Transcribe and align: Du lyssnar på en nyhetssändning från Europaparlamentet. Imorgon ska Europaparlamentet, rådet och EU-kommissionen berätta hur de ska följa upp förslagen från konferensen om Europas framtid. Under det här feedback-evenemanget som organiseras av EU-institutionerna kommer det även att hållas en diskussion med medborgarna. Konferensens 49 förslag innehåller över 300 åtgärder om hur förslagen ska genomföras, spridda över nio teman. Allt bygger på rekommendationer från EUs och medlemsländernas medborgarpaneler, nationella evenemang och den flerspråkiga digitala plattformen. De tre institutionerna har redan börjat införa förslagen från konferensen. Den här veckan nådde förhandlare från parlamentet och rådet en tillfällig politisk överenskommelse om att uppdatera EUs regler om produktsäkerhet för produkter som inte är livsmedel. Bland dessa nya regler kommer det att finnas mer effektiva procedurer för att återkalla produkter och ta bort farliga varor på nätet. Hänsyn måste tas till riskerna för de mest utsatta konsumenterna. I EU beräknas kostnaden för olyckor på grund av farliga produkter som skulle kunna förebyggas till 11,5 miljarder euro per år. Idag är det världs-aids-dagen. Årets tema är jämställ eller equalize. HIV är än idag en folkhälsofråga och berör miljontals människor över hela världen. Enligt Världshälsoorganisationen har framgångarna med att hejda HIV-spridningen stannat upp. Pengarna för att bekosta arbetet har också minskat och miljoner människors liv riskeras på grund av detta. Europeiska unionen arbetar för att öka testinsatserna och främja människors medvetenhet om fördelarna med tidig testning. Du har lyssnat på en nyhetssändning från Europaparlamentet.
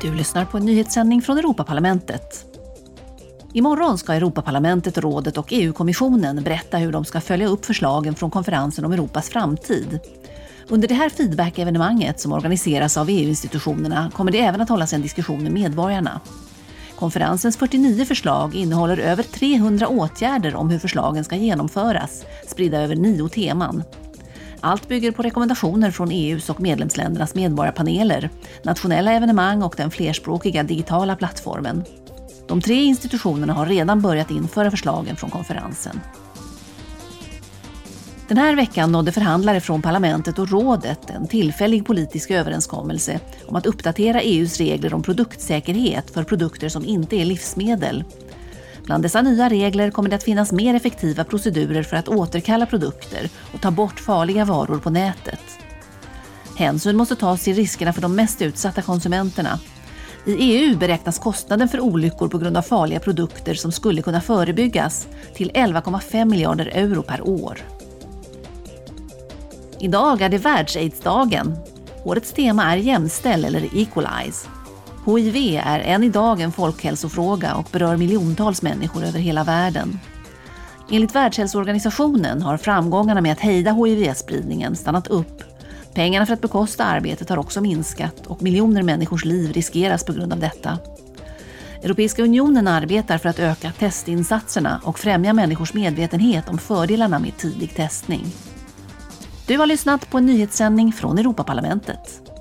Du 0.00 0.14
lyssnar 0.14 0.44
på 0.44 0.56
en 0.56 0.66
nyhetssändning 0.66 1.22
från 1.22 1.38
Europaparlamentet. 1.38 2.44
Imorgon 3.52 3.98
ska 3.98 4.12
Europaparlamentet, 4.12 4.98
rådet 4.98 5.38
och 5.38 5.46
EU-kommissionen 5.50 6.42
berätta 6.44 6.78
hur 6.78 6.92
de 6.92 7.04
ska 7.04 7.20
följa 7.20 7.46
upp 7.46 7.64
förslagen 7.64 8.14
från 8.14 8.30
konferensen 8.30 8.84
om 8.84 8.92
Europas 8.92 9.28
framtid. 9.28 9.98
Under 10.68 10.88
det 10.88 10.94
här 10.94 11.08
feedback-evenemanget 11.08 12.20
som 12.20 12.32
organiseras 12.32 12.96
av 12.96 13.08
EU-institutionerna 13.08 14.10
kommer 14.14 14.32
det 14.32 14.40
även 14.40 14.60
att 14.60 14.68
hållas 14.68 14.92
en 14.92 15.02
diskussion 15.02 15.42
med 15.42 15.52
medborgarna. 15.52 16.20
Konferensens 16.96 17.56
49 17.56 18.04
förslag 18.04 18.54
innehåller 18.54 18.96
över 18.98 19.22
300 19.22 19.88
åtgärder 19.88 20.54
om 20.54 20.70
hur 20.70 20.78
förslagen 20.78 21.24
ska 21.24 21.36
genomföras, 21.36 22.24
spridda 22.46 22.80
över 22.80 22.96
nio 22.96 23.28
teman. 23.28 23.82
Allt 24.64 24.88
bygger 24.88 25.12
på 25.12 25.22
rekommendationer 25.22 25.90
från 25.90 26.10
EUs 26.10 26.50
och 26.50 26.60
medlemsländernas 26.60 27.34
medborgarpaneler, 27.34 28.30
nationella 28.62 29.12
evenemang 29.12 29.62
och 29.62 29.74
den 29.76 29.90
flerspråkiga 29.90 30.62
digitala 30.62 31.16
plattformen. 31.16 31.84
De 32.48 32.60
tre 32.60 32.74
institutionerna 32.74 33.52
har 33.52 33.66
redan 33.66 34.02
börjat 34.02 34.30
införa 34.30 34.70
förslagen 34.70 35.16
från 35.16 35.30
konferensen. 35.30 36.00
Den 38.28 38.38
här 38.38 38.56
veckan 38.56 38.92
nådde 38.92 39.12
förhandlare 39.12 39.60
från 39.60 39.82
parlamentet 39.82 40.38
och 40.38 40.50
rådet 40.50 41.10
en 41.10 41.26
tillfällig 41.26 41.86
politisk 41.86 42.30
överenskommelse 42.30 43.20
om 43.46 43.56
att 43.56 43.66
uppdatera 43.66 44.20
EUs 44.20 44.58
regler 44.58 44.94
om 44.94 45.02
produktsäkerhet 45.02 46.10
för 46.10 46.24
produkter 46.24 46.68
som 46.68 46.84
inte 46.84 47.16
är 47.16 47.24
livsmedel. 47.24 48.04
Bland 48.84 49.02
dessa 49.02 49.22
nya 49.22 49.48
regler 49.48 49.90
kommer 49.90 50.10
det 50.10 50.16
att 50.16 50.22
finnas 50.22 50.52
mer 50.52 50.74
effektiva 50.74 51.24
procedurer 51.24 51.82
för 51.82 51.96
att 51.96 52.08
återkalla 52.08 52.66
produkter 52.66 53.28
och 53.54 53.60
ta 53.60 53.70
bort 53.70 54.00
farliga 54.00 54.44
varor 54.44 54.78
på 54.78 54.90
nätet. 54.90 55.40
Hänsyn 56.56 56.96
måste 56.96 57.16
tas 57.16 57.44
till 57.44 57.54
riskerna 57.54 57.92
för 57.92 58.02
de 58.02 58.14
mest 58.14 58.42
utsatta 58.42 58.82
konsumenterna. 58.82 59.58
I 60.26 60.32
EU 60.32 60.76
beräknas 60.76 61.18
kostnaden 61.18 61.68
för 61.68 61.80
olyckor 61.80 62.28
på 62.28 62.38
grund 62.38 62.56
av 62.56 62.62
farliga 62.62 63.00
produkter 63.00 63.54
som 63.54 63.72
skulle 63.72 64.02
kunna 64.02 64.20
förebyggas 64.20 65.08
till 65.34 65.50
11,5 65.50 66.24
miljarder 66.24 66.66
euro 66.66 67.02
per 67.02 67.28
år. 67.28 67.58
Idag 69.80 70.22
är 70.22 70.28
det 70.28 70.38
världs-aids-dagen. 70.38 71.56
Årets 72.04 72.32
tema 72.32 72.72
är 72.72 72.76
jämställ 72.76 73.44
eller 73.44 73.76
equalize. 73.76 74.48
HIV 75.06 75.60
är 75.64 75.80
än 75.80 76.04
idag 76.04 76.40
en 76.40 76.52
folkhälsofråga 76.52 77.54
och 77.54 77.68
berör 77.72 77.96
miljontals 77.96 78.62
människor 78.62 79.04
över 79.04 79.18
hela 79.18 79.44
världen. 79.44 80.00
Enligt 80.90 81.14
Världshälsoorganisationen 81.14 82.42
har 82.42 82.56
framgångarna 82.56 83.20
med 83.20 83.32
att 83.32 83.40
hejda 83.40 83.72
HIV-spridningen 83.72 84.76
stannat 84.76 85.06
upp. 85.06 85.42
Pengarna 85.94 86.26
för 86.26 86.34
att 86.34 86.40
bekosta 86.40 86.84
arbetet 86.84 87.28
har 87.28 87.38
också 87.38 87.60
minskat 87.60 88.26
och 88.26 88.42
miljoner 88.42 88.82
människors 88.82 89.24
liv 89.24 89.52
riskeras 89.52 90.04
på 90.04 90.12
grund 90.12 90.32
av 90.32 90.40
detta. 90.40 90.78
Europeiska 91.82 92.22
unionen 92.22 92.68
arbetar 92.68 93.18
för 93.18 93.28
att 93.28 93.38
öka 93.38 93.72
testinsatserna 93.78 94.80
och 94.84 94.98
främja 94.98 95.32
människors 95.32 95.74
medvetenhet 95.74 96.48
om 96.48 96.58
fördelarna 96.58 97.18
med 97.18 97.36
tidig 97.36 97.74
testning. 97.76 98.26
Du 99.46 99.58
har 99.58 99.66
lyssnat 99.66 100.10
på 100.10 100.18
en 100.18 100.26
nyhetssändning 100.26 100.92
från 100.92 101.18
Europaparlamentet. 101.18 102.33